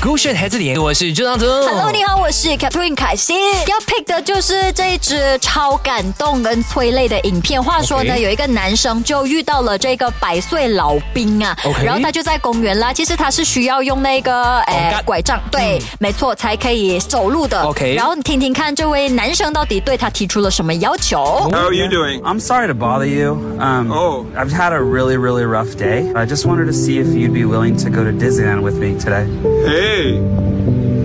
[0.00, 1.66] 勾选孩子点，我是朱长泽。
[1.66, 3.36] Hello，你好，我是 Catherine 凯欣。
[3.66, 7.60] 要 pick 的就是这一支超感动跟催泪的影片。
[7.60, 12.92] 话说呢有一个男生就遇到了这个百岁老兵啊然后他就在公园啦。
[12.92, 17.60] 其实他是需要用那个杆嗯拐杖，对，没错，才可以走路的。
[17.62, 21.18] OK 然后你听听看，这位男生到底对他提出了什么要求
[21.50, 22.22] ？How are you doing?
[22.22, 23.32] I'm sorry to bother you.
[23.58, 24.26] Um, Oh.
[24.36, 26.12] I've had a really, really rough day.
[26.14, 28.94] I just wanted to see if you'd be willing to go to Disneyland with me
[28.96, 29.26] today.
[29.66, 29.87] Hey,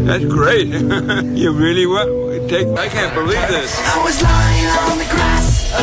[0.06, 0.68] that's great.
[1.36, 2.08] you really what?
[2.50, 2.68] Take.
[2.78, 3.80] I can't believe this.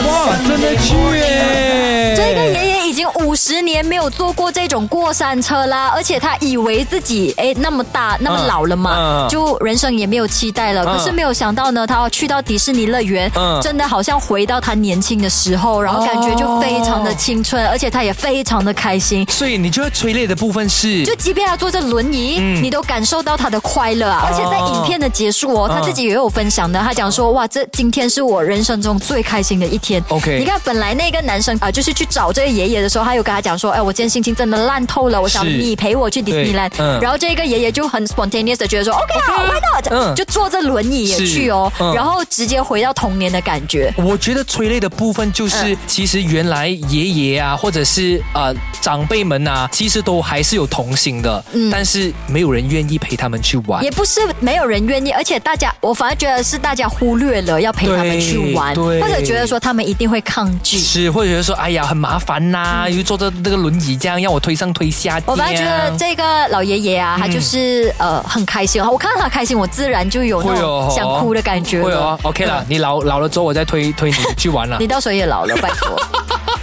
[0.06, 2.14] 哇，真的去耶！
[2.16, 9.28] 这个爷爷已经五十年没有坐过这种过山车啦，而且他以为自己哎那么大那么老了嘛，嗯。
[9.30, 10.84] 就人生也没有期待了。
[10.84, 10.98] 嗯。
[10.98, 13.58] 可是没有想到呢，他要去到迪士尼乐园，嗯。
[13.62, 19.26] 真的好像回到他年轻的时候，然后感觉就非常的青春，而且他也非常的开心。
[19.30, 21.02] 所以你觉得催泪的部分是？
[21.04, 22.62] 就即便他坐着轮椅，嗯。
[22.62, 24.26] 你都感受到他的快乐啊！
[24.26, 30.04] 而且在影片的结束哦，他自己也有分享的，他讲说哇，这今天是我人生中最开心的一天。
[30.08, 36.72] OK 你看本来那个男生啊、就是去找这个爷爷的时候，他有跟他讲说，哎，我今天心情真的烂透了，我想你陪我去 Disneyland。
[36.78, 43.94] 嗯然后这个爷爷就很 spontaneous 的觉得说，OK 啊，Why not？、嗯就坐着轮椅也去哦，嗯然后直接回到童年的感觉。
[43.96, 53.90] 我觉得催泪的部分就是，嗯其实原来爷爷啊，或者是呃长辈们啊，其实都还是有童心的，但是没有人愿意陪他们去玩嗯也。
[53.90, 60.78] 不是没有人愿意，而且大家，我反而觉得是大家忽略了要陪他们去玩，或者觉得说他们一定会抗拒。
[60.78, 65.18] 是，或者觉得说，哎呀，很麻烦呐、又坐着那个轮椅这样，让我推上推下。
[65.18, 72.18] 嗯我本来觉得这个老爷爷啊，他就是、呃很开心，我看到他开心，我自然就有那会有种想哭的感觉了会哦。
[72.22, 74.86] ，OK 了，你老老了之后，我再推推你去玩了 你。
[74.86, 75.96] 到时候也老了，拜托。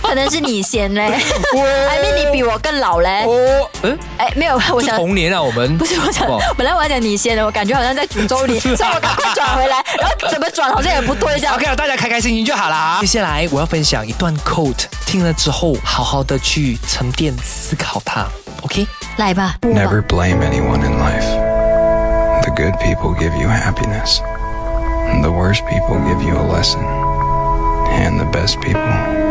[0.08, 3.26] 可能是你先嘞，I mean 你比我更老嘞。
[3.26, 6.26] 哦，嗯，哎，没有，我想童年啊，我们不是我想，
[6.58, 11.66] 本来我要讲你先的，我感觉好像在诅咒你，所以我赶快转回来，然后怎么转好像也不对这样 OK。
[11.66, 13.00] 了，大家开开心心就好啦。
[13.02, 18.26] 接下来我要分享一段 quote，听了之后好好的去沉淀思考它。
[18.64, 21.28] OK，来吧 Never blame anyone in life.
[22.44, 24.22] The good people give you happiness.
[25.22, 26.82] The worst people give you a lesson.
[27.90, 29.27] And the best people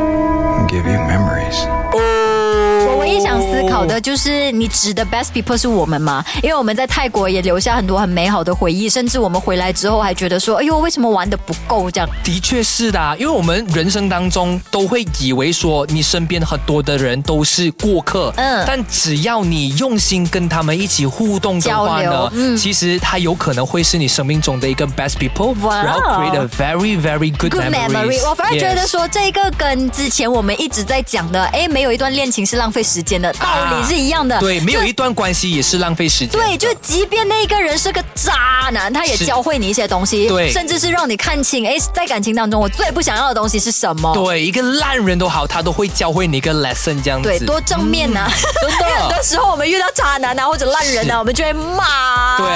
[0.68, 1.66] give you memories.
[1.92, 3.35] 我唯一想
[3.76, 6.24] 思考的就是，你指的 best people 是我们吗？
[6.42, 12.08] 因为我们在泰国也留下很多很美好的回忆，甚至我们回来之后还觉得说，哎呦，为什么玩的不够这样？
[12.24, 18.64] 的确是的啊，因为我们人生当中都会以为说你身边很多的人都是过客，嗯。
[18.66, 22.56] 但只要你用心跟他们一起互动的话交流呢，嗯。
[22.56, 25.82] 其实他有可能会是你生命中的一个 best people，哇。
[25.84, 34.38] 然后 create a very very good, Good memory，我反而觉得说这个跟之前我们一直在讲的，哎，没有一段恋情是浪费时间的道理是一样的。
[34.40, 36.40] 对，没有一段关系也是浪费时间。
[36.40, 44.12] 对，就即便那个人是个渣男，他也教会你一些东西，对甚至是让你看清，哎，在感情当中我最不想要的东西是什么。
[44.14, 47.28] 对，一个烂人都好，他都会教会你一个 lesson 这样子。
[47.28, 52.46] 对，多正面呐、真的因为很多时候我们遇到渣男啊或者烂人是啊，我们就会骂，对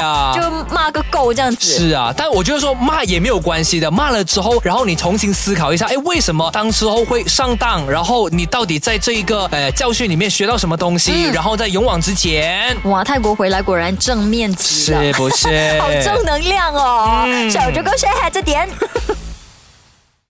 [1.21, 1.67] 骂个够这样子。
[1.79, 7.89] 是啊，但我觉得说骂也没有关系的，骂了之后，然后你重新思考一下，哎，为什么当时候会上当？
[7.91, 11.13] 然后你到底在这一个呃教训里面学到什么东西？
[11.13, 15.47] 嗯然后在勇往直前，哇，泰国回来果然正面极了，是不是？
[15.81, 17.23] 好正能量哦！
[17.27, 18.69] 嗯小猪哥谁还这点。